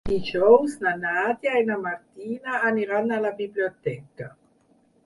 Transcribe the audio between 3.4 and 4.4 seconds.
biblioteca.